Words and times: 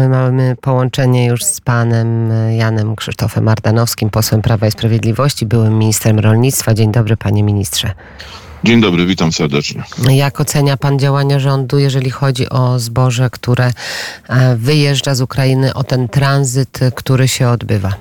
my 0.00 0.08
mamy 0.08 0.56
połączenie 0.60 1.26
już 1.26 1.44
z 1.44 1.60
panem 1.60 2.32
Janem 2.56 2.96
Krzysztofem 2.96 3.48
Ardanowskim, 3.48 4.10
posłem 4.10 4.42
Prawa 4.42 4.66
i 4.66 4.70
Sprawiedliwości, 4.70 5.46
byłym 5.46 5.78
ministrem 5.78 6.18
rolnictwa. 6.18 6.74
Dzień 6.74 6.92
dobry, 6.92 7.16
panie 7.16 7.42
ministrze. 7.42 7.92
Dzień 8.64 8.80
dobry, 8.80 9.06
witam 9.06 9.32
serdecznie. 9.32 9.84
Jak 10.08 10.40
ocenia 10.40 10.76
pan 10.76 10.98
działania 10.98 11.38
rządu, 11.38 11.78
jeżeli 11.78 12.10
chodzi 12.10 12.48
o 12.48 12.78
zboże, 12.78 13.30
które 13.30 13.72
e, 14.28 14.56
wyjeżdża 14.56 15.14
z 15.14 15.20
Ukrainy, 15.20 15.74
o 15.74 15.84
ten 15.84 16.08
tranzyt, 16.08 16.80
który 16.94 17.28
się 17.28 17.48
odbywa? 17.48 17.94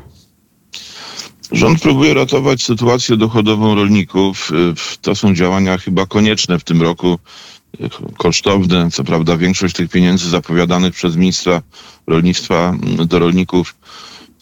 Rząd 1.51 1.81
próbuje 1.81 2.13
ratować 2.13 2.63
sytuację 2.63 3.17
dochodową 3.17 3.75
rolników. 3.75 4.51
To 5.01 5.15
są 5.15 5.33
działania 5.33 5.77
chyba 5.77 6.05
konieczne 6.05 6.59
w 6.59 6.63
tym 6.63 6.81
roku, 6.81 7.19
kosztowne. 8.17 8.91
Co 8.91 9.03
prawda 9.03 9.37
większość 9.37 9.75
tych 9.75 9.89
pieniędzy 9.89 10.29
zapowiadanych 10.29 10.93
przez 10.93 11.15
ministra 11.15 11.61
rolnictwa 12.07 12.75
do 13.05 13.19
rolników 13.19 13.75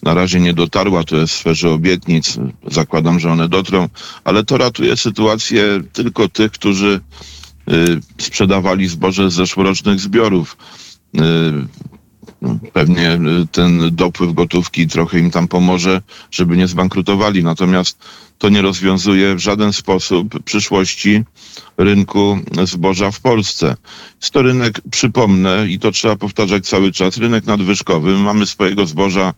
na 0.02 0.14
razie 0.14 0.40
nie 0.40 0.54
dotarła, 0.54 1.04
to 1.04 1.16
jest 1.16 1.34
w 1.34 1.36
sferze 1.36 1.70
obietnic. 1.70 2.38
Zakładam, 2.70 3.20
że 3.20 3.30
one 3.32 3.48
dotrą, 3.48 3.88
ale 4.24 4.44
to 4.44 4.58
ratuje 4.58 4.96
sytuację 4.96 5.62
tylko 5.92 6.28
tych, 6.28 6.52
którzy 6.52 7.00
y, 7.70 8.00
sprzedawali 8.18 8.88
zboże 8.88 9.30
z 9.30 9.34
zeszłorocznych 9.34 10.00
zbiorów. 10.00 10.56
Pewnie 12.72 13.12
y, 13.14 13.46
ten 13.52 13.96
dopływ 13.96 14.34
gotówki 14.34 14.86
trochę 14.86 15.18
im 15.18 15.30
tam 15.30 15.48
pomoże, 15.48 16.02
żeby 16.30 16.56
nie 16.56 16.68
zbankrutowali. 16.68 17.44
Natomiast 17.44 17.98
to 18.38 18.48
nie 18.48 18.62
rozwiązuje 18.62 19.34
w 19.34 19.38
żaden 19.38 19.72
sposób 19.72 20.42
przyszłości 20.44 21.24
rynku 21.78 22.38
zboża 22.64 23.10
w 23.10 23.20
Polsce. 23.20 23.76
Jest 24.20 24.32
to 24.32 24.42
rynek, 24.42 24.80
przypomnę, 24.90 25.66
i 25.68 25.78
to 25.78 25.92
trzeba 25.92 26.16
powtarzać 26.16 26.68
cały 26.68 26.92
czas, 26.92 27.16
rynek 27.16 27.44
nadwyżkowy. 27.46 28.18
Mamy 28.18 28.46
swojego 28.46 28.86
zboża 28.86 29.34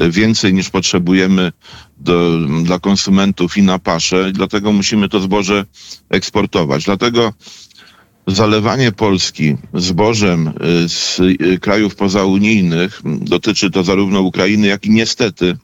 y, 0.00 0.10
więcej 0.10 0.54
niż 0.54 0.70
potrzebujemy 0.70 1.52
do, 1.98 2.38
dla 2.62 2.78
konsumentów 2.78 3.56
i 3.56 3.62
na 3.62 3.78
pasze, 3.78 4.32
dlatego 4.32 4.72
musimy 4.72 5.08
to 5.08 5.20
zboże 5.20 5.64
eksportować. 6.10 6.84
Dlatego 6.84 7.32
zalewanie 8.26 8.92
Polski 8.92 9.56
zbożem 9.74 10.48
y, 10.84 10.88
z 10.88 11.20
y, 11.20 11.58
krajów 11.58 11.94
pozaunijnych 11.96 13.02
dotyczy 13.04 13.70
to 13.70 13.84
zarówno 13.84 14.20
Ukrainy, 14.20 14.66
jak 14.66 14.86
i 14.86 14.90
niestety 14.90 15.56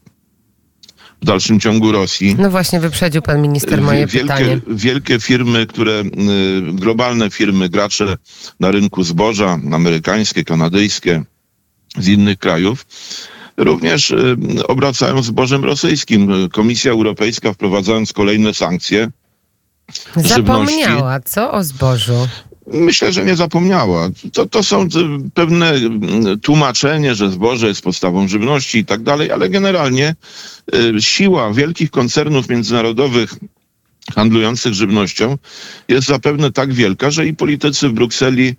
w 1.21 1.25
dalszym 1.25 1.59
ciągu 1.59 1.91
Rosji. 1.91 2.35
No 2.39 2.51
właśnie, 2.51 2.79
wyprzedził 2.79 3.21
pan 3.21 3.41
minister 3.41 3.81
moje 3.81 4.07
wielkie, 4.07 4.19
pytanie. 4.19 4.61
Wielkie 4.67 5.19
firmy, 5.19 5.65
które, 5.65 5.91
y, 5.91 6.73
globalne 6.73 7.29
firmy, 7.29 7.69
gracze 7.69 8.17
na 8.59 8.71
rynku 8.71 9.03
zboża, 9.03 9.59
amerykańskie, 9.71 10.43
kanadyjskie, 10.43 11.23
z 11.97 12.07
innych 12.07 12.37
krajów, 12.37 12.85
również 13.57 14.13
obracają 14.67 15.23
zbożem 15.23 15.63
rosyjskim. 15.63 16.49
Komisja 16.53 16.91
Europejska 16.91 17.53
wprowadzając 17.53 18.13
kolejne 18.13 18.53
sankcje, 18.53 19.09
Zapomniała, 20.15 21.19
co 21.19 21.51
o 21.51 21.63
zbożu? 21.63 22.27
Myślę, 22.67 23.11
że 23.11 23.25
nie 23.25 23.35
zapomniała. 23.35 24.09
To, 24.33 24.45
to 24.45 24.63
są 24.63 24.87
pewne 25.33 25.73
tłumaczenie, 26.41 27.15
że 27.15 27.31
zboże 27.31 27.67
jest 27.67 27.81
podstawą 27.81 28.27
żywności 28.27 28.77
i 28.77 28.85
tak 28.85 29.03
dalej, 29.03 29.31
ale 29.31 29.49
generalnie 29.49 30.15
y, 30.75 31.01
siła 31.01 31.53
wielkich 31.53 31.91
koncernów 31.91 32.49
międzynarodowych 32.49 33.33
handlujących 34.15 34.73
żywnością 34.73 35.37
jest 35.87 36.07
zapewne 36.07 36.51
tak 36.51 36.73
wielka, 36.73 37.11
że 37.11 37.27
i 37.27 37.35
politycy 37.35 37.89
w 37.89 37.93
Brukseli 37.93 38.55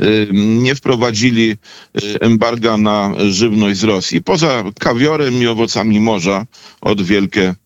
y, 0.00 0.28
nie 0.32 0.74
wprowadzili 0.74 1.50
y, 1.50 2.20
embarga 2.20 2.76
na 2.76 3.12
żywność 3.30 3.78
z 3.78 3.84
Rosji. 3.84 4.22
Poza 4.22 4.64
kawiorem 4.80 5.34
i 5.34 5.46
owocami 5.46 6.00
morza 6.00 6.46
od 6.80 7.02
wielkie 7.02 7.54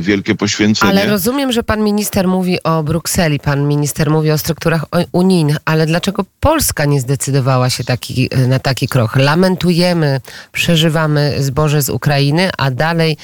wielkie 0.00 0.34
poświęcenie. 0.34 0.92
Ale 0.92 1.06
rozumiem, 1.06 1.52
że 1.52 1.62
pan 1.62 1.84
minister 1.84 2.28
mówi 2.28 2.62
o 2.62 2.82
Brukseli, 2.82 3.40
pan 3.40 3.68
minister 3.68 4.10
mówi 4.10 4.30
o 4.30 4.38
strukturach 4.38 4.84
unijnych, 5.12 5.56
ale 5.64 5.86
dlaczego 5.86 6.24
Polska 6.40 6.84
nie 6.84 7.00
zdecydowała 7.00 7.70
się 7.70 7.84
taki, 7.84 8.30
na 8.48 8.58
taki 8.58 8.88
krok? 8.88 9.16
Lamentujemy, 9.16 10.20
przeżywamy 10.52 11.34
zboże 11.38 11.82
z 11.82 11.90
Ukrainy, 11.90 12.50
a 12.58 12.70
dalej 12.70 13.16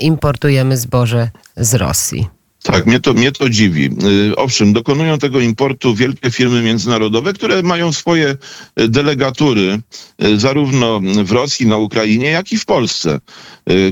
importujemy 0.00 0.76
zboże 0.76 1.30
z 1.56 1.74
Rosji. 1.74 2.28
Tak, 2.64 2.86
mnie 2.86 3.00
to, 3.00 3.14
mnie 3.14 3.32
to 3.32 3.48
dziwi. 3.48 3.90
Y, 4.30 4.36
owszem, 4.36 4.72
dokonują 4.72 5.18
tego 5.18 5.40
importu 5.40 5.94
wielkie 5.94 6.30
firmy 6.30 6.62
międzynarodowe, 6.62 7.32
które 7.32 7.62
mają 7.62 7.92
swoje 7.92 8.36
y, 8.80 8.88
delegatury 8.88 9.80
y, 10.24 10.38
zarówno 10.40 11.00
w 11.24 11.32
Rosji, 11.32 11.66
na 11.66 11.76
Ukrainie, 11.76 12.30
jak 12.30 12.52
i 12.52 12.58
w 12.58 12.64
Polsce. 12.64 13.20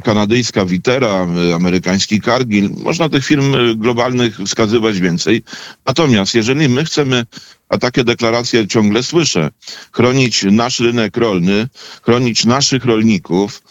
Kanadyjska 0.05 0.65
Witera, 0.65 1.27
amerykański 1.55 2.21
Cargill. 2.21 2.71
Można 2.83 3.09
tych 3.09 3.27
firm 3.27 3.55
globalnych 3.77 4.39
wskazywać 4.47 5.01
więcej. 5.01 5.43
Natomiast 5.87 6.35
jeżeli 6.35 6.69
my 6.69 6.85
chcemy 6.85 7.27
a 7.69 7.79
takie 7.79 8.05
deklaracje 8.05 8.69
ciągle 8.69 9.03
słyszę, 9.03 9.51
chronić 9.93 10.45
nasz 10.51 10.81
rynek 10.81 11.17
rolny, 11.17 11.69
chronić 12.03 12.45
naszych 12.45 12.85
rolników, 12.85 13.63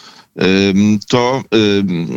to 1.07 1.43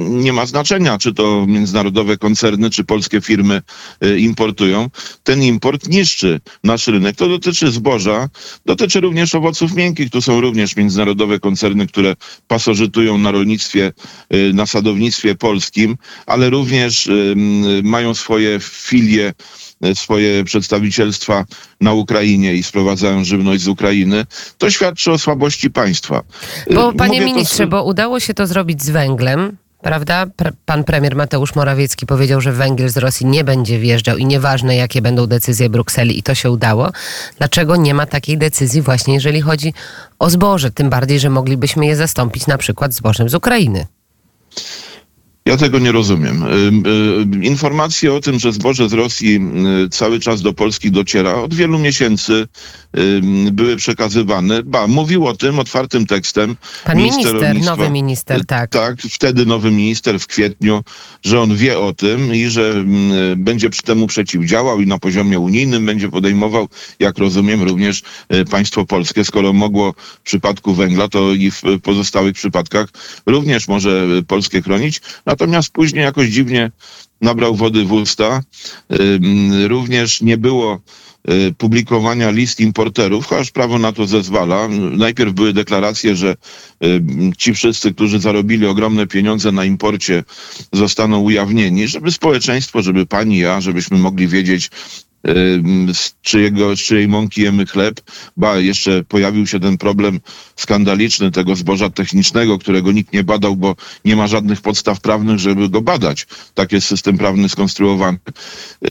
nie 0.08 0.32
ma 0.32 0.47
znaczenia, 0.47 0.98
czy 0.98 1.14
to 1.14 1.47
międzynarodowe 1.47 2.16
koncerny, 2.16 2.70
czy 2.70 2.84
polskie 2.84 3.20
firmy 3.20 3.62
y, 4.04 4.19
importują. 4.19 4.91
Ten 5.22 5.42
import 5.42 5.88
niszczy 5.88 6.41
nasz 6.64 6.86
rynek. 6.86 7.16
To 7.16 7.28
dotyczy 7.28 7.70
zboża, 7.70 8.28
dotyczy 8.66 9.00
również 9.00 9.34
owoców 9.34 9.75
miękkich. 9.75 10.10
Tu 10.10 10.22
są 10.22 10.41
również 10.41 10.76
międzynarodowe 10.76 11.41
koncerny, 11.41 11.86
które 11.86 12.14
pasożytują 12.48 13.19
na 13.19 13.30
rolnictwie, 13.30 13.92
y, 14.34 14.52
na 14.54 14.66
sadownictwie 14.66 15.34
polskim, 15.34 15.96
ale 16.26 16.50
również 16.50 17.10
mają 17.82 18.14
swoje 18.14 18.58
filie 18.60 19.32
swoje 19.95 20.45
przedstawicielstwa 20.45 21.45
na 21.81 21.93
Ukrainie 21.93 22.55
i 22.55 22.62
sprowadzają 22.62 23.25
żywność 23.25 23.62
z 23.62 23.69
Ukrainy, 23.69 24.27
to 24.59 24.71
świadczy 24.71 25.12
o 25.12 25.19
słabości 25.19 25.71
państwa. 25.71 26.23
Bo 26.75 26.93
panie 26.93 27.21
Mówię 27.21 27.33
ministrze, 27.33 27.65
to... 27.65 27.71
bo 27.71 27.85
udało 27.85 28.21
się 28.21 28.35
to 28.35 28.47
zrobić 28.47 28.83
z 28.83 28.91
węglem, 28.91 29.57
prawda? 29.83 30.27
Pan 30.67 30.85
premier 30.85 31.17
Mateusz 31.17 31.55
Morawiecki 31.55 32.07
powiedział, 32.07 32.41
że 32.41 32.53
węgiel 32.53 32.89
z 32.89 32.97
Rosji 32.97 33.27
nie 33.27 33.45
będzie 33.45 33.79
wjeżdżał 33.79 34.17
i 34.17 34.27
nieważne 34.27 34.77
jakie 34.77 35.03
będą 35.03 35.27
decyzje 35.27 35.69
Brukseli 35.71 36.19
i 36.19 36.23
to 36.23 36.35
się 36.35 36.51
udało. 36.51 36.93
Dlaczego 37.39 37.77
nie 37.77 37.95
ma 37.95 38.06
takiej 38.06 38.39
decyzji 38.39 38.83
właśnie 38.83 39.15
jeżeli 39.15 39.41
chodzi 39.41 39.75
o 40.19 40.31
zboże? 40.31 40.71
Tym 40.71 40.91
bardziej, 40.91 41.21
że 41.21 41.31
moglibyśmy 41.31 41.87
je 41.87 41.97
zastąpić 41.97 42.47
na 42.47 42.59
przykład 42.59 42.95
zbożem 42.95 43.29
z 43.29 43.35
Ukrainy. 43.35 43.87
Ja 45.47 45.56
tego 45.56 45.78
nie 45.78 45.93
rozumiem. 45.93 46.43
Y, 46.43 46.47
y, 47.43 47.47
informacje 47.47 48.15
o 48.15 48.21
tym, 48.21 48.38
że 48.38 48.53
zboże 48.53 48.88
z 48.88 48.93
Rosji 48.93 49.41
y, 49.84 49.88
cały 49.88 50.21
czas 50.21 50.43
do 50.43 50.53
Polski 50.53 50.91
dociera, 50.91 51.34
od 51.34 51.55
wielu 51.55 51.78
miesięcy 51.78 52.47
były 53.53 53.77
przekazywane. 53.77 54.62
Ba, 54.62 54.87
mówił 54.87 55.27
o 55.27 55.37
tym 55.37 55.59
otwartym 55.59 56.06
tekstem. 56.06 56.56
Pan 56.84 56.97
minister, 56.97 57.34
minister 57.34 57.60
nowy 57.60 57.91
minister, 57.91 58.47
tak. 58.47 58.71
Tak, 58.71 59.00
wtedy 59.00 59.47
nowy 59.47 59.71
minister 59.71 60.21
w 60.21 60.27
kwietniu, 60.27 60.84
że 61.25 61.41
on 61.41 61.56
wie 61.56 61.78
o 61.78 61.93
tym 61.93 62.34
i 62.34 62.47
że 62.47 62.84
będzie 63.37 63.71
przy 63.71 63.82
temu 63.82 64.06
przeciwdziałał 64.06 64.81
i 64.81 64.87
na 64.87 64.99
poziomie 64.99 65.38
unijnym 65.38 65.87
będzie 65.87 66.09
podejmował, 66.09 66.69
jak 66.99 67.19
rozumiem, 67.19 67.62
również 67.62 68.03
państwo 68.50 68.84
polskie, 68.84 69.25
skoro 69.25 69.53
mogło 69.53 69.93
w 69.93 70.21
przypadku 70.21 70.75
węgla, 70.75 71.09
to 71.09 71.32
i 71.32 71.50
w 71.50 71.62
pozostałych 71.82 72.34
przypadkach 72.34 72.88
również 73.26 73.69
może 73.69 74.06
Polskie 74.26 74.62
chronić. 74.62 75.00
Natomiast 75.34 75.71
później 75.71 76.05
jakoś 76.05 76.28
dziwnie 76.28 76.71
nabrał 77.21 77.55
wody 77.55 77.84
w 77.84 77.93
usta. 77.93 78.43
Również 79.67 80.22
nie 80.22 80.39
było 80.39 80.81
y, 81.31 81.55
publikowania 81.59 82.31
list 82.31 82.61
importerów, 82.61 83.27
chociaż 83.27 83.50
prawo 83.50 83.78
na 83.78 83.93
to 83.93 84.06
zezwala. 84.06 84.69
Najpierw 84.91 85.33
były 85.33 85.53
deklaracje, 85.53 86.17
że 86.17 86.37
ci 87.38 87.55
wszyscy, 87.55 87.94
którzy 87.94 88.20
zarobili 88.20 88.67
ogromne 88.67 89.06
pieniądze 89.06 89.53
na 89.53 89.64
imporcie, 89.64 90.25
zostaną 90.73 91.20
ujawnieni, 91.20 91.88
żeby 91.88 92.11
społeczeństwo, 92.11 92.82
żeby 92.82 93.06
pani, 93.06 93.38
ja, 93.38 93.61
żebyśmy 93.61 93.99
mogli 93.99 94.29
wiedzieć, 94.29 94.70
z, 95.93 96.15
czyjego, 96.23 96.76
z 96.76 96.81
czyjej 96.81 97.09
mąki 97.09 97.43
jemy 97.43 97.67
chleb. 97.67 98.00
Ba, 98.37 98.59
jeszcze 98.59 99.05
pojawił 99.05 99.47
się 99.47 99.61
ten 99.61 99.79
problem 99.79 100.21
skandaliczny 100.56 101.31
tego 101.31 101.56
zboża 101.56 101.91
technicznego, 101.91 102.59
którego 102.59 102.93
nikt 102.93 103.12
nie 103.12 103.25
badał, 103.25 103.56
bo 103.56 103.76
nie 104.05 104.17
ma 104.17 104.26
żadnych 104.26 104.61
podstaw 104.61 105.00
prawnych, 105.00 105.38
żeby 105.38 105.69
go 105.69 105.81
badać. 105.81 106.26
Tak 106.55 106.73
jest 106.73 106.87
system 106.87 107.19
prawny 107.19 107.49
skonstruowany. 107.49 108.19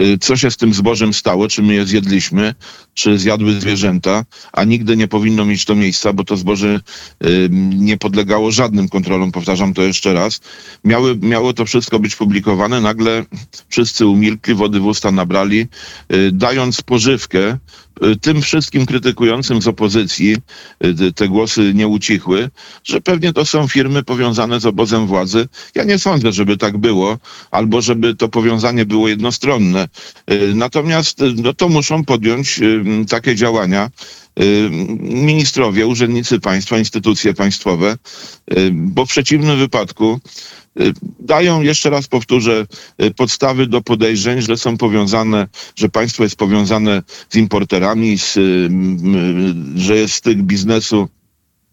Y, 0.02 0.18
co 0.18 0.38
się 0.38 0.52
z 0.52 0.58
tym 0.58 0.74
zbożem 0.74 1.14
stało? 1.14 1.48
Czy 1.48 1.62
my 1.62 1.74
je 1.74 1.86
zjedliśmy? 1.86 2.56
Czy 2.94 3.20
zjadły 3.20 3.54
zwierzęta? 3.62 4.26
A 4.54 4.64
nigdy 4.64 4.98
nie 4.98 5.08
powinno 5.08 5.46
mieć 5.46 5.66
to 5.66 5.76
miejsca, 5.76 6.14
bo 6.14 6.24
to 6.24 6.38
zboże 6.38 6.80
nie 7.70 7.98
podlegało 7.98 8.52
żadnym 8.52 8.90
kontrolom, 8.90 9.32
powtarzam 9.32 9.74
to 9.74 9.82
jeszcze 9.82 10.14
raz. 10.14 10.42
Miały, 10.84 11.18
miało 11.22 11.54
to 11.54 11.66
wszystko 11.66 12.00
być 12.00 12.16
publikowane, 12.16 12.82
nagle 12.82 13.26
wszyscy 13.70 14.06
umilkli, 14.06 14.54
wody 14.54 14.80
w 14.80 14.86
usta 14.86 15.12
nabrali, 15.12 15.68
y, 16.14 16.23
dając 16.32 16.82
pożywkę 16.82 17.58
tym 18.22 18.42
wszystkim 18.42 18.86
krytykującym 18.86 19.62
z 19.62 19.68
opozycji, 19.68 20.36
te 21.16 21.28
głosy 21.28 21.72
nie 21.74 21.88
ucichły, 21.88 22.50
że 22.84 23.02
pewnie 23.02 23.34
to 23.34 23.46
są 23.46 23.68
firmy 23.68 24.04
powiązane 24.04 24.60
z 24.60 24.66
obozem 24.66 25.08
władzy. 25.08 25.48
Ja 25.76 25.84
nie 25.84 26.00
sądzę, 26.00 26.32
żeby 26.32 26.58
tak 26.58 26.78
było, 26.78 27.18
albo 27.52 27.82
żeby 27.82 28.16
to 28.16 28.30
powiązanie 28.30 28.86
było 28.86 29.08
jednostronne. 29.08 29.88
Natomiast 30.56 31.24
no, 31.36 31.54
to 31.54 31.70
muszą 31.70 32.06
podjąć 32.06 32.60
takie 33.10 33.36
działania 33.36 33.90
ministrowie, 35.00 35.88
urzędnicy 35.88 36.40
państwa, 36.40 36.78
instytucje 36.78 37.34
państwowe, 37.34 37.98
bo 38.72 39.06
w 39.06 39.10
przeciwnym 39.10 39.60
wypadku 39.60 40.20
Y, 40.20 40.63
dają, 41.20 41.62
jeszcze 41.62 41.90
raz 41.90 42.08
powtórzę, 42.08 42.66
y, 43.04 43.12
podstawy 43.12 43.68
do 43.68 43.82
podejrzeń, 43.82 44.42
że 44.42 44.58
są 44.58 44.78
powiązane, 44.78 45.48
że 45.76 45.90
państwo 45.90 46.24
jest 46.24 46.36
powiązane 46.36 47.04
z 47.30 47.36
importerami, 47.36 48.18
z, 48.18 48.38
y, 48.38 48.70
że 49.76 49.96
jest 49.96 50.14
styk 50.14 50.38
biznesu 50.38 51.10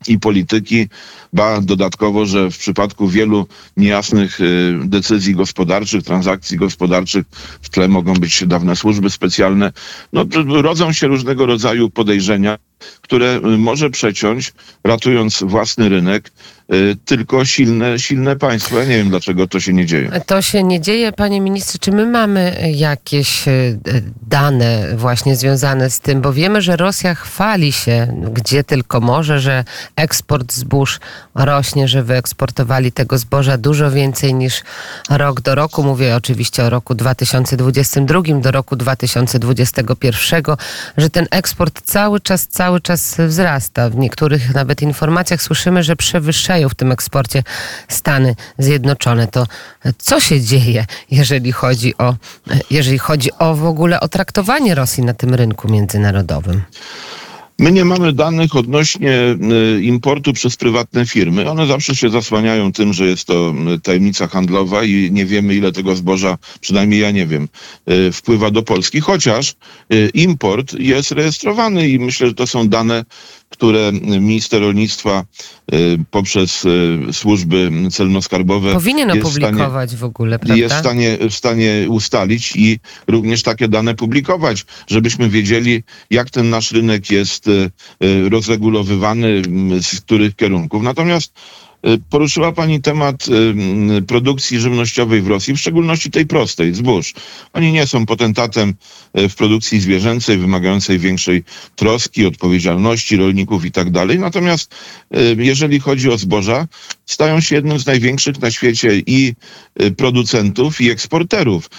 i 0.08 0.18
polityki, 0.18 0.88
ba 1.32 1.60
dodatkowo, 1.60 2.26
że 2.26 2.50
w 2.50 2.58
przypadku 2.58 3.08
wielu 3.08 3.46
niejasnych 3.76 4.38
decyzji 4.84 5.34
gospodarczych, 5.34 6.02
transakcji 6.04 6.56
gospodarczych 6.56 7.26
w 7.62 7.68
tle 7.68 7.88
mogą 7.88 8.14
być 8.14 8.44
dawne 8.46 8.76
służby 8.76 9.10
specjalne. 9.10 9.72
No, 10.12 10.24
rodzą 10.46 10.92
się 10.92 11.06
różnego 11.06 11.46
rodzaju 11.46 11.90
podejrzenia, 11.90 12.58
które 13.00 13.40
może 13.40 13.90
przeciąć, 13.90 14.52
ratując 14.84 15.42
własny 15.46 15.88
rynek, 15.88 16.30
Y, 16.74 16.96
tylko 17.04 17.44
silne, 17.44 17.98
silne 17.98 18.36
państwo. 18.36 18.78
Ja 18.78 18.84
nie 18.84 18.96
wiem, 18.96 19.10
dlaczego 19.10 19.46
to 19.46 19.60
się 19.60 19.72
nie 19.72 19.86
dzieje. 19.86 20.20
To 20.26 20.42
się 20.42 20.62
nie 20.62 20.80
dzieje, 20.80 21.12
panie 21.12 21.40
ministrze. 21.40 21.78
Czy 21.78 21.92
my 21.92 22.06
mamy 22.06 22.72
jakieś 22.74 23.48
y, 23.48 23.80
dane 24.22 24.96
właśnie 24.96 25.36
związane 25.36 25.90
z 25.90 26.00
tym? 26.00 26.20
Bo 26.20 26.32
wiemy, 26.32 26.62
że 26.62 26.76
Rosja 26.76 27.14
chwali 27.14 27.72
się, 27.72 28.22
gdzie 28.32 28.64
tylko 28.64 29.00
może, 29.00 29.40
że 29.40 29.64
eksport 29.96 30.52
zbóż 30.52 31.00
rośnie, 31.34 31.88
że 31.88 32.02
wyeksportowali 32.02 32.92
tego 32.92 33.18
zboża 33.18 33.58
dużo 33.58 33.90
więcej 33.90 34.34
niż 34.34 34.62
rok 35.10 35.40
do 35.40 35.54
roku. 35.54 35.82
Mówię 35.82 36.16
oczywiście 36.16 36.64
o 36.64 36.70
roku 36.70 36.94
2022 36.94 38.22
do 38.40 38.50
roku 38.50 38.76
2021, 38.76 40.56
że 40.96 41.10
ten 41.10 41.26
eksport 41.30 41.80
cały 41.84 42.20
czas, 42.20 42.46
cały 42.46 42.69
czas 42.78 43.16
wzrasta. 43.18 43.90
W 43.90 43.96
niektórych 43.96 44.54
nawet 44.54 44.82
informacjach 44.82 45.42
słyszymy, 45.42 45.82
że 45.82 45.96
przewyższają 45.96 46.68
w 46.68 46.74
tym 46.74 46.92
eksporcie 46.92 47.42
Stany 47.88 48.36
Zjednoczone. 48.58 49.26
To 49.26 49.46
co 49.98 50.20
się 50.20 50.40
dzieje, 50.40 50.86
jeżeli 51.10 51.52
chodzi 51.52 51.98
o, 51.98 52.14
jeżeli 52.70 52.98
chodzi 52.98 53.30
o 53.38 53.54
w 53.54 53.64
ogóle 53.64 54.00
o 54.00 54.08
traktowanie 54.08 54.74
Rosji 54.74 55.04
na 55.04 55.14
tym 55.14 55.34
rynku 55.34 55.68
międzynarodowym? 55.68 56.62
My 57.60 57.72
nie 57.72 57.84
mamy 57.84 58.12
danych 58.12 58.56
odnośnie 58.56 59.36
y, 59.76 59.82
importu 59.82 60.32
przez 60.32 60.56
prywatne 60.56 61.06
firmy. 61.06 61.50
One 61.50 61.66
zawsze 61.66 61.96
się 61.96 62.10
zasłaniają 62.10 62.72
tym, 62.72 62.92
że 62.92 63.06
jest 63.06 63.24
to 63.24 63.54
y, 63.74 63.80
tajemnica 63.80 64.26
handlowa 64.26 64.84
i 64.84 65.08
nie 65.12 65.26
wiemy, 65.26 65.54
ile 65.54 65.72
tego 65.72 65.96
zboża, 65.96 66.38
przynajmniej 66.60 67.00
ja 67.00 67.10
nie 67.10 67.26
wiem, 67.26 67.48
y, 67.90 68.12
wpływa 68.12 68.50
do 68.50 68.62
Polski, 68.62 69.00
chociaż 69.00 69.54
import 70.14 70.74
jest 70.78 71.10
rejestrowany 71.10 71.88
i 71.88 71.98
myślę, 71.98 72.26
że 72.26 72.34
to 72.34 72.46
są 72.46 72.68
dane 72.68 73.04
które 73.60 73.92
minister 74.20 74.60
rolnictwa 74.60 75.24
y, 75.74 75.98
poprzez 76.10 76.64
y, 76.64 76.98
służby 77.12 77.70
celno-skarbowe 77.90 78.72
powinien 78.72 79.10
opublikować 79.10 79.96
w 79.96 80.04
ogóle, 80.04 80.38
prawda? 80.38 80.56
Jest 80.56 80.74
w 80.74 80.78
stanie, 80.78 81.18
w 81.30 81.34
stanie 81.34 81.86
ustalić 81.88 82.56
i 82.56 82.78
również 83.06 83.42
takie 83.42 83.68
dane 83.68 83.94
publikować, 83.94 84.64
żebyśmy 84.86 85.28
wiedzieli, 85.28 85.82
jak 86.10 86.30
ten 86.30 86.50
nasz 86.50 86.72
rynek 86.72 87.10
jest 87.10 87.48
y, 87.48 87.70
rozregulowywany, 88.30 89.42
z 89.82 90.00
których 90.00 90.36
kierunków. 90.36 90.82
Natomiast 90.82 91.32
poruszyła 92.10 92.52
Pani 92.52 92.82
temat 92.82 93.26
y, 93.98 94.02
produkcji 94.02 94.60
żywnościowej 94.60 95.22
w 95.22 95.26
Rosji, 95.28 95.54
w 95.54 95.58
szczególności 95.58 96.10
tej 96.10 96.26
prostej, 96.26 96.74
zbóż. 96.74 97.14
Oni 97.52 97.72
nie 97.72 97.86
są 97.86 98.06
potentatem 98.06 98.74
y, 99.18 99.28
w 99.28 99.34
produkcji 99.34 99.80
zwierzęcej, 99.80 100.38
wymagającej 100.38 100.98
większej 100.98 101.44
troski, 101.76 102.26
odpowiedzialności 102.26 103.16
rolników 103.16 103.64
i 103.64 103.72
tak 103.72 103.90
dalej. 103.90 104.18
Natomiast 104.18 104.74
jeżeli 105.36 105.80
chodzi 105.80 106.10
o 106.10 106.18
zboża, 106.18 106.66
stają 107.06 107.40
się 107.40 107.54
jednym 107.54 107.78
z 107.78 107.86
największych 107.86 108.40
na 108.40 108.50
świecie 108.50 109.02
i 109.06 109.34
producentów, 109.96 110.80
i 110.80 110.90
eksporterów. 110.90 111.70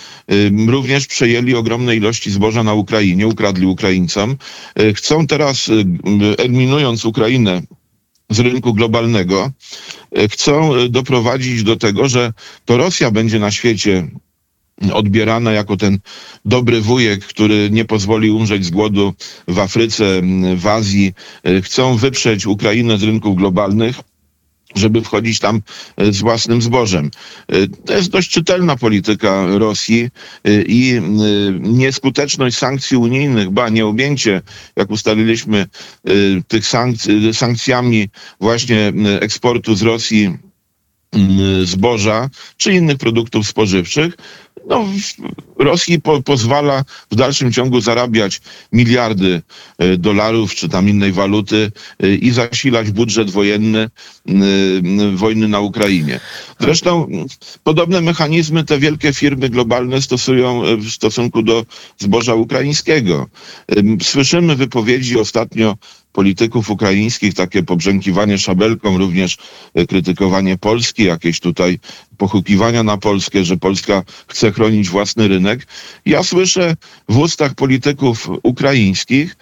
Również 0.68 1.08
przejęli 1.08 1.56
ogromne 1.56 1.96
ilości 1.96 2.32
zboża 2.32 2.64
na 2.64 2.74
Ukrainie, 2.74 3.28
ukradli 3.28 3.66
Ukraińcom. 3.66 4.38
Chcą 4.96 5.28
teraz, 5.28 5.72
eliminując 6.38 7.06
Ukrainę 7.06 7.62
z 8.32 8.40
rynku 8.40 8.74
globalnego, 8.74 9.52
e, 10.12 10.28
chcą 10.28 10.76
e, 10.76 10.90
doprowadzić 10.90 11.64
do 11.64 11.76
tego, 11.76 12.10
że 12.10 12.34
to 12.66 12.78
Rosja 12.78 13.12
będzie 13.12 13.40
na 13.40 13.52
świecie 13.52 14.08
odbierana 14.94 15.52
jako 15.52 15.78
ten 15.78 16.00
dobry 16.46 16.82
wujek, 16.82 17.26
który 17.26 17.70
nie 17.72 17.86
pozwoli 17.86 18.32
umrzeć 18.32 18.66
z 18.66 18.70
głodu 18.70 19.14
w 19.48 19.60
Afryce, 19.60 20.22
w 20.56 20.68
Azji. 20.68 21.14
E, 21.44 21.62
chcą 21.62 21.98
wyprzeć 21.98 22.46
Ukrainę 22.46 22.98
z 22.98 23.04
rynków 23.04 23.36
globalnych 23.36 23.96
żeby 24.76 25.02
wchodzić 25.02 25.40
tam 25.40 25.62
e, 25.98 26.14
z 26.14 26.22
własnym 26.22 26.62
zbożem. 26.62 27.12
E, 27.48 27.68
to 27.68 27.94
jest 27.94 28.10
dość 28.10 28.30
czytelna 28.30 28.76
polityka 28.76 29.46
Rosji 29.48 30.10
e, 30.44 30.62
i 30.62 31.02
nieskuteczność 31.60 32.58
sankcji 32.58 32.98
unijnych, 32.98 33.50
ba 33.50 33.70
nieobjęcie, 33.70 34.42
jak 34.76 34.92
ustaliliśmy, 34.92 35.66
tych 36.48 36.68
sankcji, 36.68 37.34
sankcjami 37.34 38.10
właśnie 38.40 38.94
eksportu 39.22 39.76
z 39.76 39.82
Rosji 39.82 40.38
zboża 41.64 42.30
czy 42.58 42.74
innych 42.74 42.98
produktów 42.98 43.48
spożywczych 43.48 44.18
no, 44.68 44.86
Rosji 45.58 46.02
po, 46.02 46.22
pozwala 46.22 46.84
w 47.12 47.16
dalszym 47.16 47.52
ciągu 47.54 47.82
zarabiać 47.82 48.42
miliardy 48.72 49.42
e, 49.78 49.98
dolarów 49.98 50.56
czy 50.56 50.70
tam 50.70 50.90
innej 50.90 51.12
waluty 51.12 51.72
e, 52.04 52.16
i 52.16 52.32
zasilać 52.32 52.92
budżet 52.92 53.30
wojenny 53.30 53.80
e, 53.80 54.32
wojny 55.16 55.48
na 55.48 55.60
Ukrainie. 55.60 56.20
Zresztą 56.60 57.08
podobne 57.64 58.02
mechanizmy 58.02 58.64
te 58.64 58.80
wielkie 58.80 59.14
firmy 59.14 59.50
globalne 59.50 60.02
stosują 60.02 60.62
w 60.78 60.90
stosunku 60.90 61.44
do 61.44 61.66
zboża 61.98 62.36
ukraińskiego. 62.36 63.28
Słyszymy 64.02 64.56
wypowiedzi 64.56 65.20
ostatnio 65.20 65.78
polityków 66.14 66.70
ukraińskich, 66.70 67.34
takie 67.34 67.64
pobrzękiwanie 67.64 68.38
szabelką, 68.38 68.98
również 68.98 69.38
krytykowanie 69.90 70.58
Polski, 70.58 71.04
jakieś 71.04 71.40
tutaj 71.40 71.80
pochukiwania 72.18 72.84
na 72.84 72.98
Polskę, 72.98 73.44
że 73.44 73.58
Polska 73.58 74.04
chce 74.28 74.52
chronić 74.52 74.90
własny 74.90 75.28
rynek. 75.28 75.68
Ja 76.06 76.24
słyszę 76.24 76.76
w 77.10 77.18
ustach 77.18 77.54
polityków 77.54 78.30
ukraińskich 78.44 79.36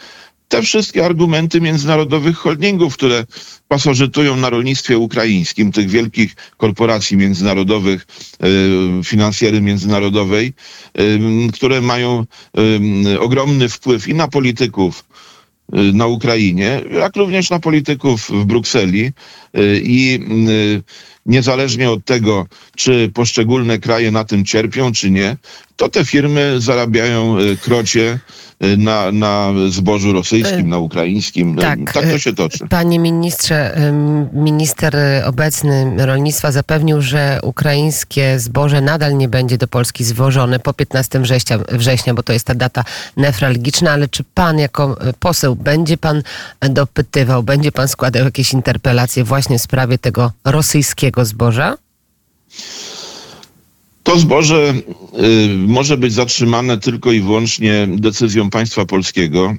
te 0.49 0.61
wszystkie 0.61 1.05
argumenty 1.05 1.61
międzynarodowych 1.61 2.37
holdingów, 2.37 2.93
które 2.93 3.25
pasożytują 3.67 4.35
na 4.35 4.49
rolnictwie 4.49 4.97
ukraińskim, 4.97 5.71
tych 5.71 5.89
wielkich 5.89 6.35
korporacji 6.57 7.17
międzynarodowych, 7.17 8.07
y, 8.99 9.03
finansjery 9.03 9.61
międzynarodowej, 9.61 10.53
y, 10.99 11.19
które 11.53 11.81
mają 11.81 12.25
ogromny 13.19 13.69
wpływ 13.69 14.07
i 14.07 14.13
na 14.13 14.27
polityków 14.27 15.03
na 15.93 16.07
Ukrainie, 16.07 16.81
jak 16.91 17.15
również 17.15 17.49
na 17.49 17.59
polityków 17.59 18.29
w 18.29 18.45
Brukseli 18.45 19.11
i 19.83 20.19
niezależnie 21.29 21.91
od 21.91 22.05
tego, 22.05 22.45
czy 22.75 23.11
poszczególne 23.13 23.77
kraje 23.77 24.11
na 24.11 24.23
tym 24.23 24.45
cierpią, 24.45 24.91
czy 24.91 25.11
nie, 25.11 25.37
to 25.79 25.89
te 25.89 26.05
firmy 26.05 26.55
zarabiają 26.57 27.37
e, 27.37 27.55
krocie 27.55 28.19
e, 28.59 28.77
na, 28.77 29.11
na 29.11 29.53
zbożu 29.69 30.13
rosyjskim, 30.13 30.69
na 30.69 30.77
ukraińskim. 30.77 31.55
Tak, 31.55 31.79
tak 31.93 32.09
to 32.11 32.19
się 32.19 32.33
toczy. 32.33 32.67
Panie 32.69 32.99
ministrze, 32.99 33.77
minister 34.33 34.97
obecny 35.25 36.05
rolnictwa 36.05 36.51
zapewnił, 36.51 37.01
że 37.01 37.39
ukraińskie 37.43 38.39
zboże 38.39 38.81
nadal 38.81 39.17
nie 39.17 39.27
będzie 39.27 39.57
do 39.57 39.67
Polski 39.67 40.03
zwożone 40.03 40.59
po 40.59 40.73
15 40.73 41.19
września, 41.19 41.59
września, 41.71 42.13
bo 42.13 42.23
to 42.23 42.33
jest 42.33 42.45
ta 42.45 42.55
data 42.55 42.83
nefralgiczna, 43.17 43.91
ale 43.91 44.07
czy 44.07 44.23
pan 44.33 44.59
jako 44.59 44.97
poseł 45.19 45.55
będzie 45.55 45.97
pan 45.97 46.23
dopytywał, 46.69 47.43
będzie 47.43 47.71
pan 47.71 47.87
składał 47.87 48.25
jakieś 48.25 48.53
interpelacje 48.53 49.23
właśnie 49.23 49.59
w 49.59 49.61
sprawie 49.61 49.97
tego 49.97 50.31
rosyjskiego 50.45 51.18
zboża? 51.25 51.77
To 54.03 54.19
zboże 54.19 54.73
y, 54.73 55.49
może 55.57 55.97
być 55.97 56.13
zatrzymane 56.13 56.77
tylko 56.77 57.11
i 57.11 57.21
wyłącznie 57.21 57.87
decyzją 57.89 58.49
państwa 58.49 58.85
polskiego. 58.85 59.55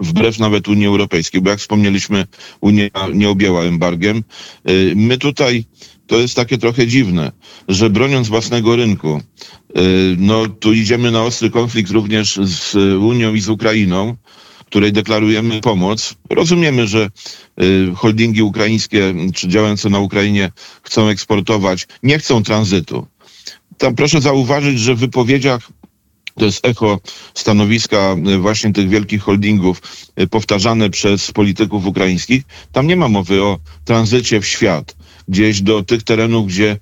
wbrew 0.00 0.38
nawet 0.38 0.68
Unii 0.68 0.86
Europejskiej, 0.86 1.40
bo 1.40 1.50
jak 1.50 1.58
wspomnieliśmy, 1.58 2.26
Unia 2.60 2.88
nie 3.14 3.28
objęła 3.28 3.62
embargiem. 3.62 4.22
Y, 4.70 4.92
my 4.96 5.18
tutaj 5.18 5.64
to 6.06 6.16
jest 6.18 6.34
takie 6.36 6.58
trochę 6.58 6.86
dziwne, 6.86 7.32
że 7.68 7.90
broniąc 7.90 8.28
własnego 8.28 8.76
rynku, 8.76 9.20
y, 9.78 10.16
no 10.18 10.46
tu 10.48 10.72
idziemy 10.72 11.10
na 11.10 11.22
ostry 11.22 11.50
konflikt 11.50 11.90
również 11.90 12.40
z 12.42 12.74
Unią 13.02 13.34
i 13.34 13.40
z 13.40 13.48
Ukrainą, 13.48 14.16
której 14.72 14.92
deklarujemy 14.92 15.60
pomoc. 15.60 16.14
Rozumiemy, 16.30 16.86
że 16.86 17.10
y, 17.62 17.92
holdingi 17.94 18.42
ukraińskie 18.42 19.14
czy 19.34 19.48
działające 19.48 19.90
na 19.90 19.98
Ukrainie 19.98 20.52
chcą 20.82 21.08
eksportować, 21.08 21.86
nie 22.02 22.18
chcą 22.18 22.42
tranzytu. 22.42 23.06
Tam 23.78 23.94
proszę 23.94 24.20
zauważyć, 24.20 24.80
że 24.80 24.94
w 24.94 24.98
wypowiedziach 24.98 25.68
to 26.38 26.44
jest 26.44 26.66
echo 26.66 27.00
stanowiska 27.34 28.16
y, 28.34 28.38
właśnie 28.38 28.72
tych 28.72 28.88
wielkich 28.88 29.22
holdingów 29.22 29.82
powtarzane 30.30 30.90
przez 30.90 31.32
polityków 31.32 31.86
ukraińskich. 31.86 32.42
Tam 32.72 32.86
nie 32.86 32.96
ma 32.96 33.08
mowy 33.08 33.42
o 33.42 33.58
tranzycie 33.84 34.40
w 34.40 34.46
świat 34.46 34.96
gdzieś 35.28 35.60
do 35.60 35.82
tych 35.82 36.02
terenów, 36.02 36.46
gdzie 36.46 36.76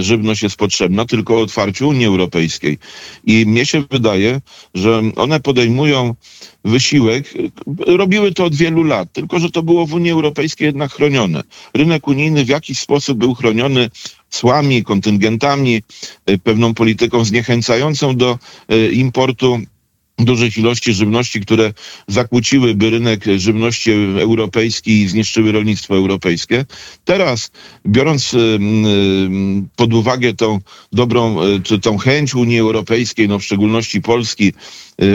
żywność 0.00 0.42
jest 0.42 0.56
potrzebna, 0.56 1.04
tylko 1.04 1.36
o 1.36 1.40
otwarciu 1.40 1.88
Unii 1.88 2.06
Europejskiej. 2.06 2.78
I 3.26 3.46
mnie 3.46 3.66
się 3.66 3.82
wydaje, 3.90 4.40
że 4.74 5.02
one 5.16 5.40
podejmują 5.40 6.14
wysiłek. 6.64 7.34
Robiły 7.86 8.32
to 8.32 8.44
od 8.44 8.54
wielu 8.54 8.82
lat, 8.82 9.12
tylko 9.12 9.38
że 9.38 9.50
to 9.50 9.62
było 9.62 9.86
w 9.86 9.94
Unii 9.94 10.10
Europejskiej 10.10 10.66
jednak 10.66 10.92
chronione. 10.92 11.42
Rynek 11.74 12.08
unijny 12.08 12.44
w 12.44 12.48
jakiś 12.48 12.78
sposób 12.78 13.18
był 13.18 13.34
chroniony 13.34 13.90
cłami, 14.30 14.84
kontyngentami, 14.84 15.82
y, 16.30 16.38
pewną 16.38 16.74
polityką 16.74 17.24
zniechęcającą 17.24 18.16
do 18.16 18.38
y, 18.72 18.92
importu 18.92 19.60
dużych 20.18 20.58
ilości 20.58 20.94
żywności, 20.94 21.40
które 21.40 21.72
zakłóciłyby 22.08 22.90
rynek 22.90 23.24
żywności 23.36 23.90
europejski 24.20 25.02
i 25.02 25.08
zniszczyły 25.08 25.52
rolnictwo 25.52 25.96
europejskie. 25.96 26.64
Teraz, 27.04 27.50
biorąc 27.86 28.36
pod 29.76 29.94
uwagę 29.94 30.34
tą 30.34 30.58
dobrą, 30.92 31.42
y, 31.42 31.62
czy 31.62 31.78
tą 31.78 31.98
chęć 31.98 32.34
Unii 32.34 32.58
Europejskiej, 32.58 33.28
no 33.28 33.38
w 33.38 33.44
szczególności 33.44 34.02
Polski, 34.02 34.52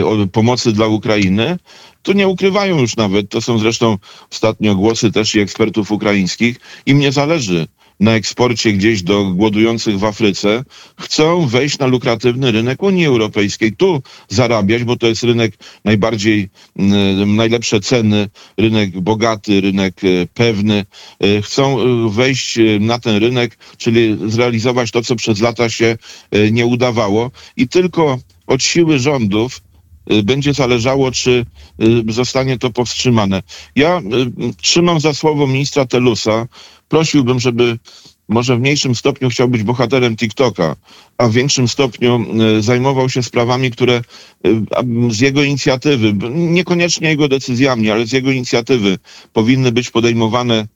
o 0.04 0.26
pomocy 0.26 0.72
dla 0.72 0.86
Ukrainy, 0.86 1.58
to 2.02 2.12
nie 2.12 2.28
ukrywają 2.28 2.78
już 2.80 2.96
nawet, 2.96 3.28
to 3.28 3.40
są 3.40 3.58
zresztą 3.58 3.98
ostatnio 4.30 4.74
głosy 4.74 5.12
też 5.12 5.34
i 5.34 5.40
ekspertów 5.40 5.92
ukraińskich, 5.92 6.56
im 6.86 6.98
nie 6.98 7.12
zależy 7.12 7.66
na 8.02 8.14
eksporcie 8.14 8.72
gdzieś 8.72 9.02
do 9.02 9.24
głodujących 9.24 9.98
w 9.98 10.04
Afryce, 10.04 10.64
chcą 11.00 11.46
wejść 11.46 11.78
na 11.78 11.86
lukratywny 11.86 12.52
rynek 12.52 12.82
Unii 12.82 13.06
Europejskiej, 13.06 13.76
tu 13.76 14.02
zarabiać, 14.28 14.84
bo 14.84 14.96
to 14.96 15.06
jest 15.06 15.22
rynek 15.22 15.52
najbardziej, 15.84 16.48
najlepsze 17.26 17.80
ceny, 17.80 18.28
rynek 18.56 19.00
bogaty, 19.00 19.60
rynek 19.60 20.04
e, 20.04 20.26
pewny. 20.34 20.84
E, 21.20 21.42
chcą 21.42 21.80
e, 21.80 22.10
wejść 22.10 22.58
na 22.80 22.98
ten 22.98 23.16
rynek, 23.16 23.58
czyli 23.78 24.18
zrealizować 24.26 24.90
to, 24.90 25.02
co 25.02 25.16
przez 25.16 25.40
lata 25.40 25.68
się 25.68 25.96
nie 26.52 26.66
udawało 26.66 27.30
i 27.56 27.68
tylko 27.68 28.18
od 28.46 28.62
siły 28.62 28.98
rządów 28.98 29.60
będzie 30.24 30.54
zależało, 30.54 31.10
czy 31.10 31.46
zostanie 32.08 32.58
to 32.58 32.70
powstrzymane. 32.70 33.42
Ja 33.76 34.02
trzymam 34.62 35.00
za 35.00 35.14
słowo 35.14 35.46
ministra 35.46 35.86
Telusa, 35.86 36.46
prosiłbym, 36.92 37.40
żeby 37.40 37.78
może 38.28 38.56
w 38.56 38.60
mniejszym 38.60 38.94
stopniu 38.94 39.30
chciał 39.30 39.48
być 39.48 39.62
bohaterem 39.62 40.16
TikToka, 40.16 40.76
a 41.18 41.28
w 41.28 41.32
większym 41.32 41.68
stopniu 41.68 42.24
e, 42.58 42.62
zajmował 42.62 43.08
się 43.08 43.22
sprawami, 43.22 43.70
które 43.70 43.96
e, 43.96 44.02
z 45.10 45.20
jego 45.20 45.42
inicjatywy, 45.42 46.12
niekoniecznie 46.34 47.08
jego 47.08 47.28
decyzjami, 47.28 47.90
ale 47.90 48.06
z 48.06 48.12
jego 48.12 48.30
inicjatywy 48.30 48.98
powinny 49.32 49.72
być 49.72 49.90
podejmowane 49.90 50.66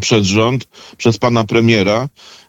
przez 0.00 0.26
rząd, 0.26 0.68
przez 0.96 1.18
pana 1.18 1.44
premiera, 1.44 2.08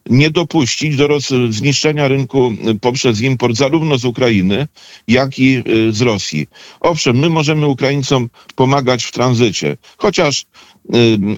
nie 0.10 0.30
dopuścić 0.30 0.96
do 0.96 1.08
roz, 1.08 1.30
zniszczenia 1.50 2.08
rynku 2.08 2.54
poprzez 2.82 3.22
import 3.22 3.56
zarówno 3.56 3.98
z 3.98 4.06
Ukrainy, 4.06 4.68
jak 5.08 5.40
i 5.40 5.64
z 5.90 6.02
Rosji. 6.02 6.48
Owszem, 6.80 7.20
my 7.20 7.30
możemy 7.30 7.68
Ukraińcom 7.68 8.30
pomagać 8.56 9.04
w 9.04 9.12
tranzycie, 9.12 9.78
chociaż 9.98 10.46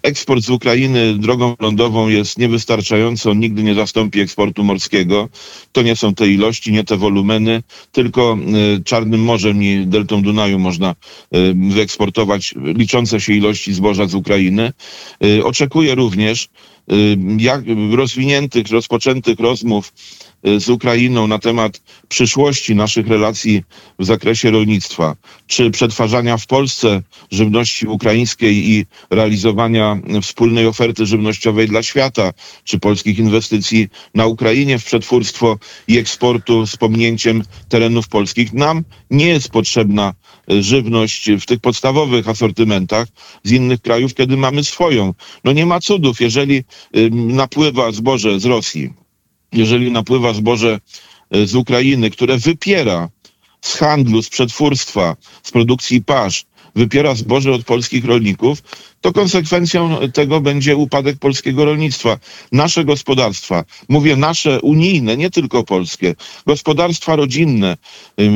eksport 0.03 0.43
z 0.43 0.49
Ukrainy 0.49 1.15
drogą 1.17 1.55
lądową 1.59 2.07
jest 2.07 2.37
niewystarczający, 2.37 3.29
on 3.29 3.39
nigdy 3.39 3.63
nie 3.63 3.73
zastąpi 3.75 4.19
eksportu 4.19 4.63
morskiego. 4.63 5.29
To 5.71 5.81
nie 5.81 5.95
są 5.95 6.15
te 6.15 6.27
ilości, 6.27 6.71
nie 6.71 6.83
te 6.83 6.97
wolumeny, 6.97 7.63
tylko 7.91 8.37
y, 8.77 8.83
Czarnym 8.83 9.23
Morzem 9.23 9.63
i 9.63 9.85
Deltą 9.87 10.21
Dunaju 10.21 10.59
można 10.59 10.95
wyeksportować 11.55 12.55
liczące 12.57 13.21
się 13.21 13.33
ilości 13.33 13.73
zboża 13.73 14.07
z 14.07 14.15
Ukrainy. 14.15 14.73
Oczekuję 15.43 15.95
również 15.95 16.49
jak 17.37 17.61
rozwiniętych, 17.91 18.67
rozpoczętych 18.67 19.39
rozmów 19.39 19.93
y, 20.47 20.59
z 20.59 20.69
Ukrainą 20.69 21.27
na 21.27 21.39
temat 21.39 21.81
przyszłości 22.07 22.75
naszych 22.75 23.07
relacji 23.07 23.63
w 23.99 24.05
zakresie 24.05 24.51
rolnictwa, 24.51 25.15
czy 25.47 25.71
przetwarzania 25.71 26.37
w 26.37 26.47
Polsce 26.47 27.01
żywności 27.31 27.87
ukraińskiej 27.87 28.69
i 28.69 28.85
realizowania 29.09 29.99
wspólnej 30.21 30.67
oferty 30.67 31.05
żywnościowej 31.05 31.67
dla 31.67 31.83
świata, 31.83 32.33
czy 32.63 32.79
polskich 32.79 33.19
inwestycji 33.19 33.87
na 34.15 34.25
Ukrainie 34.25 34.79
w 34.79 34.85
przetwórstwo 34.85 35.57
i 35.87 35.97
eksportu 35.97 36.67
z 36.67 36.77
pominięciem 36.77 37.43
terenów 37.69 38.07
polskich. 38.07 38.53
Nam 38.53 38.83
nie 39.11 39.27
jest 39.27 39.49
potrzebna 39.49 40.13
y, 40.51 40.63
żywność 40.63 41.31
w 41.31 41.45
tych 41.45 41.59
podstawowych 41.59 42.29
asortymentach 42.29 43.07
z 43.43 43.51
innych 43.51 43.81
krajów, 43.81 44.13
kiedy 44.13 44.37
mamy 44.37 44.63
swoją. 44.63 45.13
No 45.43 45.51
nie 45.51 45.65
ma 45.65 45.79
cudów, 45.79 46.21
jeżeli 46.21 46.55
y, 46.57 46.63
napływa 47.11 47.91
zboże 47.91 48.39
z 48.39 48.45
Rosji, 48.45 48.93
jeżeli 49.51 49.91
napływa 49.91 50.33
zboże 50.33 50.79
y, 51.35 51.47
z 51.47 51.55
Ukrainy, 51.55 52.09
które 52.09 52.37
wypiera 52.37 53.09
z 53.61 53.75
handlu, 53.75 54.21
z 54.21 54.29
przetwórstwa, 54.29 55.15
z 55.43 55.51
produkcji 55.51 56.01
pasz, 56.03 56.45
wypiera 56.75 57.15
zboże 57.15 57.51
od 57.51 57.63
polskich 57.63 58.05
rolników, 58.05 58.63
to 59.01 59.13
konsekwencją 59.13 59.97
tego 60.13 60.41
będzie 60.41 60.75
upadek 60.75 61.19
polskiego 61.19 61.65
rolnictwa. 61.65 62.19
Nasze 62.51 62.85
gospodarstwa, 62.85 63.63
mówię 63.89 64.15
nasze 64.15 64.61
unijne, 64.61 65.17
nie 65.17 65.29
tylko 65.29 65.63
polskie, 65.63 66.15
gospodarstwa 66.47 67.15
rodzinne, 67.15 67.77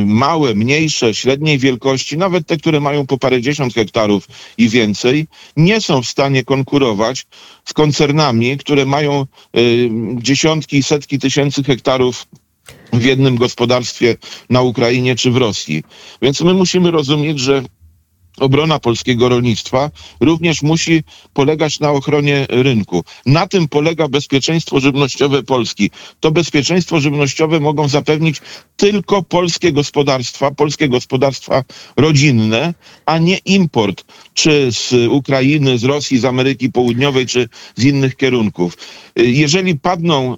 małe, 0.05 0.55
mniejsze, 0.55 1.13
średniej 1.13 1.59
wielkości, 1.59 2.17
nawet 2.17 2.47
te, 2.47 2.57
które 2.57 2.79
mają 2.79 3.07
po 3.07 3.17
parędziesiąt 3.17 3.73
hektarów 3.73 4.27
i 4.57 4.69
więcej, 4.69 5.27
nie 5.57 5.81
są 5.81 6.01
w 6.01 6.07
stanie 6.07 6.43
konkurować 6.43 7.25
z 7.65 7.73
koncernami, 7.73 8.57
które 8.57 8.85
mają 8.85 9.25
y, 9.57 9.89
dziesiątki, 10.15 10.83
setki 10.83 11.19
tysięcy 11.19 11.63
hektarów 11.63 12.27
w 12.93 13.03
jednym 13.03 13.35
gospodarstwie 13.35 14.17
na 14.49 14.61
Ukrainie 14.61 15.15
czy 15.15 15.31
w 15.31 15.37
Rosji. 15.37 15.83
Więc 16.21 16.41
my 16.41 16.53
musimy 16.53 16.91
rozumieć, 16.91 17.39
że 17.39 17.63
obrona 18.39 18.79
polskiego 18.79 19.29
rolnictwa 19.29 19.91
również 20.19 20.61
musi 20.61 21.03
polegać 21.33 21.79
na 21.79 21.91
ochronie 21.91 22.45
rynku. 22.49 23.03
Na 23.25 23.47
tym 23.47 23.67
polega 23.67 24.07
bezpieczeństwo 24.07 24.79
żywnościowe 24.79 25.43
Polski. 25.43 25.91
To 26.19 26.31
bezpieczeństwo 26.31 26.99
żywnościowe 26.99 27.59
mogą 27.59 27.87
zapewnić 27.87 28.41
tylko 28.77 29.23
polskie 29.23 29.71
gospodarstwa, 29.71 30.51
polskie 30.51 30.89
gospodarstwa 30.89 31.63
rodzinne, 31.97 32.73
a 33.05 33.17
nie 33.17 33.37
import, 33.37 34.05
czy 34.33 34.71
z 34.71 34.93
Ukrainy, 35.09 35.77
z 35.77 35.83
Rosji, 35.83 36.19
z 36.19 36.25
Ameryki 36.25 36.69
Południowej, 36.71 37.25
czy 37.25 37.49
z 37.75 37.83
innych 37.83 38.15
kierunków. 38.15 38.77
Jeżeli 39.15 39.75
padną 39.79 40.37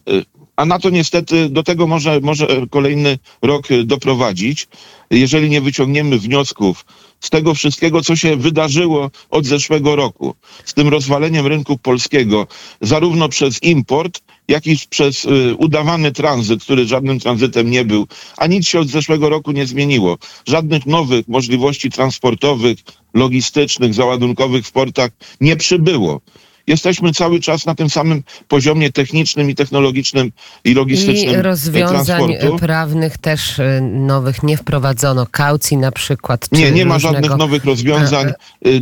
a 0.56 0.66
na 0.66 0.80
to 0.80 0.90
niestety 0.90 1.50
do 1.50 1.64
tego 1.64 1.88
może, 1.88 2.20
może 2.20 2.48
kolejny 2.70 3.20
rok 3.42 3.68
doprowadzić, 3.84 4.68
jeżeli 5.12 5.50
nie 5.50 5.62
wyciągniemy 5.62 6.20
wniosków 6.20 6.86
z 7.20 7.30
tego 7.30 7.54
wszystkiego, 7.54 8.02
co 8.02 8.16
się 8.16 8.36
wydarzyło 8.36 9.12
od 9.30 9.46
zeszłego 9.46 9.96
roku, 9.96 10.36
z 10.66 10.74
tym 10.74 10.88
rozwaleniem 10.88 11.48
rynku 11.48 11.78
polskiego, 11.78 12.48
zarówno 12.82 13.30
przez 13.30 13.64
import, 13.64 14.22
jak 14.48 14.68
i 14.68 14.78
przez 14.90 15.26
y, 15.26 15.56
udawany 15.56 16.12
tranzyt, 16.12 16.64
który 16.64 16.88
żadnym 16.88 17.20
tranzytem 17.20 17.72
nie 17.72 17.86
był, 17.86 18.08
a 18.38 18.48
nic 18.48 18.68
się 18.68 18.80
od 18.80 18.88
zeszłego 18.88 19.30
roku 19.30 19.52
nie 19.52 19.66
zmieniło. 19.66 20.18
Żadnych 20.48 20.86
nowych 20.86 21.28
możliwości 21.28 21.90
transportowych, 21.90 22.78
logistycznych, 23.14 23.94
załadunkowych 23.94 24.68
w 24.68 24.72
portach 24.72 25.12
nie 25.42 25.56
przybyło. 25.56 26.22
Jesteśmy 26.68 27.14
cały 27.14 27.40
czas 27.40 27.66
na 27.66 27.76
tym 27.76 27.90
samym 27.90 28.24
poziomie 28.48 28.92
technicznym 28.92 29.50
i 29.50 29.56
technologicznym 29.56 30.32
i 30.64 30.74
logistycznym 30.74 31.40
I 31.40 31.42
rozwiązań 31.42 32.28
transportu. 32.28 32.58
prawnych 32.58 33.18
też 33.18 33.60
y, 33.60 33.82
nowych 33.82 34.44
nie 34.44 34.58
wprowadzono, 34.58 35.26
kaucji 35.32 35.78
na 35.78 35.92
przykład. 35.92 36.52
Nie, 36.52 36.72
nie 36.72 36.86
ma 36.86 37.00
żadnych 37.00 37.38
nowych 37.38 37.66
rozwiązań. 37.66 38.32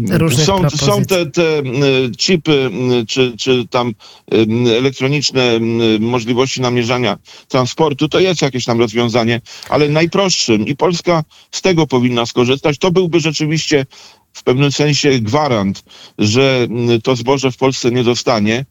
Różnych 0.09 0.45
Są, 0.45 0.69
są 0.69 1.05
te, 1.05 1.25
te 1.25 1.63
chipy 2.17 2.71
czy, 3.07 3.33
czy 3.37 3.67
tam 3.69 3.93
elektroniczne 4.77 5.59
możliwości 5.99 6.61
namierzania 6.61 7.17
transportu. 7.47 8.09
To 8.09 8.19
jest 8.19 8.41
jakieś 8.41 8.65
tam 8.65 8.79
rozwiązanie, 8.79 9.41
ale 9.69 9.89
najprostszym 9.89 10.67
i 10.67 10.75
Polska 10.75 11.23
z 11.51 11.61
tego 11.61 11.87
powinna 11.87 12.25
skorzystać. 12.25 12.77
To 12.77 12.91
byłby 12.91 13.19
rzeczywiście 13.19 13.85
w 14.33 14.43
pewnym 14.43 14.71
sensie 14.71 15.19
gwarant, 15.19 15.83
że 16.17 16.67
y, 16.95 17.01
to 17.01 17.15
zboże 17.15 17.51
w 17.51 17.57
Polsce 17.57 17.91
nie 17.91 18.03
zostanie. 18.03 18.65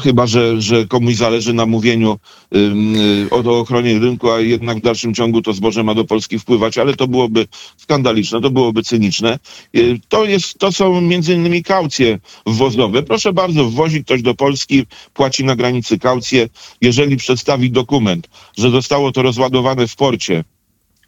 Chyba, 0.00 0.26
że, 0.26 0.60
że 0.60 0.86
komuś 0.86 1.14
zależy 1.14 1.52
na 1.54 1.66
mówieniu 1.66 2.18
y, 2.56 3.30
o 3.30 3.60
ochronie 3.60 3.98
rynku, 3.98 4.30
a 4.30 4.40
jednak 4.40 4.78
w 4.78 4.82
dalszym 4.82 5.14
ciągu 5.14 5.42
to 5.42 5.52
zboże 5.52 5.82
ma 5.82 5.94
do 5.94 6.04
Polski 6.04 6.38
wpływać, 6.38 6.78
ale 6.78 6.94
to 6.94 7.08
byłoby 7.08 7.46
skandaliczne, 7.76 8.40
to 8.40 8.50
byłoby 8.50 8.82
cyniczne. 8.82 9.38
Y, 9.76 10.00
To, 10.08 10.24
jest, 10.24 10.58
to 10.58 10.72
są 10.72 11.00
między 11.00 11.34
innymi 11.34 11.62
kaucje 11.62 12.18
wwozowe. 12.46 13.02
Proszę 13.02 13.32
bardzo, 13.32 13.64
wwozi 13.64 14.04
ktoś 14.04 14.22
do 14.22 14.34
Polski, 14.34 14.86
płaci 15.14 15.44
na 15.44 15.56
granicy 15.56 15.98
kaucję. 15.98 16.48
Jeżeli 16.80 17.16
przedstawi 17.16 17.70
dokument, 17.70 18.28
że 18.58 18.70
zostało 18.70 19.12
to 19.12 19.22
rozładowane 19.22 19.88
w 19.88 19.96
porcie 19.96 20.44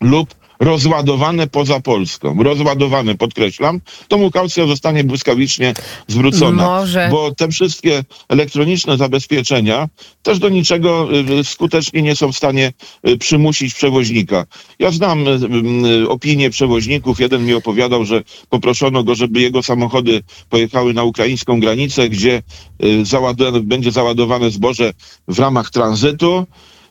lub 0.00 0.34
rozładowane 0.60 1.46
poza 1.46 1.80
Polską, 1.80 2.42
rozładowane, 2.42 3.14
podkreślam, 3.14 3.80
to 4.08 4.18
mu 4.18 4.30
kaucja 4.30 4.66
zostanie 4.66 5.04
błyskawicznie 5.04 5.74
zwrócona. 6.08 6.66
Może- 6.66 7.08
Bo 7.10 7.34
te 7.34 7.48
wszystkie 7.48 8.04
elektroniczne 8.28 8.96
zabezpieczenia 8.96 9.88
też 10.22 10.38
do 10.38 10.48
niczego 10.48 11.08
y, 11.40 11.44
skutecznie 11.44 12.02
nie 12.02 12.16
są 12.16 12.32
w 12.32 12.36
stanie 12.36 12.72
y, 13.08 13.18
przymusić 13.18 13.74
przewoźnika. 13.74 14.44
Ja 14.78 14.90
znam 14.90 15.28
y, 15.28 15.38
y, 16.02 16.08
opinię 16.08 16.50
przewoźników. 16.50 17.20
Jeden 17.20 17.46
mi 17.46 17.54
opowiadał, 17.54 18.04
że 18.04 18.22
poproszono 18.48 19.04
go, 19.04 19.14
żeby 19.14 19.40
jego 19.40 19.62
samochody 19.62 20.22
pojechały 20.50 20.94
na 20.94 21.02
ukraińską 21.04 21.60
granicę, 21.60 22.08
gdzie 22.08 22.42
y, 22.84 23.04
załadowane, 23.04 23.60
będzie 23.60 23.90
załadowane 23.92 24.50
zboże 24.50 24.92
w 25.28 25.38
ramach 25.38 25.70
tranzytu. 25.70 26.46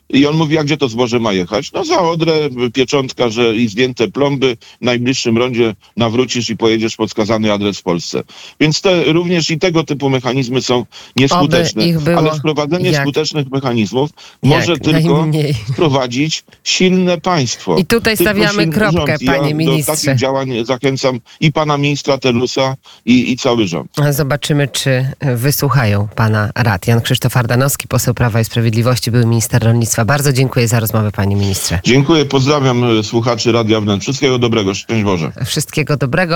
I 0.08 0.26
on 0.26 0.36
mówi, 0.36 0.58
a 0.58 0.64
gdzie 0.64 0.76
to 0.76 0.88
zboże 0.88 1.20
ma 1.20 1.32
jechać? 1.32 1.72
No 1.72 1.84
za 1.84 2.00
Odrę, 2.00 2.32
pieczątka, 2.72 3.28
że 3.28 3.56
i 3.56 3.68
zdjęte 3.68 4.08
plomby, 4.08 4.56
w 4.80 4.84
najbliższym 4.84 5.38
rondzie 5.38 5.74
nawrócisz 5.96 6.50
i 6.50 6.56
pojedziesz 6.56 6.96
pod 6.96 7.08
wskazany 7.08 7.52
adres 7.52 7.78
w 7.78 7.82
Polsce. 7.82 8.22
Więc 8.60 8.80
te, 8.80 9.04
również 9.04 9.50
i 9.50 9.58
tego 9.58 9.84
typu 9.84 10.10
mechanizmy 10.10 10.62
są 10.62 10.86
nieskuteczne. 11.16 11.84
Ale 12.16 12.30
wprowadzenie 12.38 12.90
jak- 12.90 13.02
skutecznych 13.02 13.50
mechanizmów 13.50 14.10
jak 14.42 14.52
może 14.52 14.78
tylko 14.78 15.26
wprowadzić 15.72 16.44
silne 16.64 17.20
państwo. 17.20 17.76
I 17.78 17.86
tutaj 17.86 18.16
Tylko 18.16 18.32
stawiamy 18.32 18.66
kropkę, 18.72 19.06
rząd. 19.06 19.22
Ja 19.22 19.32
panie 19.32 19.50
Do 19.50 19.56
ministrze. 19.56 19.92
takich 19.92 20.16
działań 20.20 20.50
zachęcam 20.64 21.20
i 21.40 21.52
pana 21.52 21.78
ministra 21.78 22.18
Telusa 22.18 22.76
i, 23.06 23.32
i 23.32 23.36
cały 23.36 23.66
rząd. 23.66 23.90
Zobaczymy, 24.10 24.68
czy 24.68 25.08
wysłuchają 25.20 26.08
pana 26.16 26.50
rad. 26.54 26.86
Jan 26.86 27.00
Krzysztof 27.00 27.36
Ardanowski, 27.36 27.88
poseł 27.88 28.14
Prawa 28.14 28.40
i 28.40 28.44
Sprawiedliwości, 28.44 29.10
były 29.10 29.26
minister 29.26 29.64
rolnictwa. 29.64 29.93
Bardzo 30.04 30.32
dziękuję 30.32 30.68
za 30.68 30.80
rozmowę, 30.80 31.12
panie 31.12 31.36
ministrze. 31.36 31.80
Dziękuję, 31.84 32.24
pozdrawiam 32.24 32.84
e, 32.84 33.02
słuchaczy 33.02 33.52
Radia 33.52 33.80
Wnet. 33.80 34.00
Wszystkiego 34.02 34.38
dobrego, 34.38 34.74
szczęść 34.74 35.04
Boże. 35.04 35.32
Wszystkiego 35.44 35.96
dobrego. 35.96 36.32